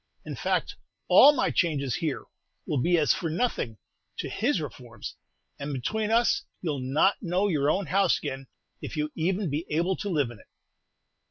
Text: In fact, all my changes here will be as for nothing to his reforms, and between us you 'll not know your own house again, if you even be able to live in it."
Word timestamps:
In 0.25 0.35
fact, 0.35 0.77
all 1.09 1.31
my 1.31 1.51
changes 1.51 1.93
here 1.97 2.23
will 2.65 2.79
be 2.81 2.97
as 2.97 3.13
for 3.13 3.29
nothing 3.29 3.77
to 4.17 4.29
his 4.29 4.59
reforms, 4.59 5.15
and 5.59 5.73
between 5.75 6.09
us 6.09 6.41
you 6.59 6.71
'll 6.73 6.79
not 6.79 7.17
know 7.21 7.47
your 7.47 7.69
own 7.69 7.85
house 7.85 8.17
again, 8.17 8.47
if 8.81 8.97
you 8.97 9.11
even 9.13 9.51
be 9.51 9.63
able 9.69 9.95
to 9.97 10.09
live 10.09 10.31
in 10.31 10.39
it." 10.39 10.47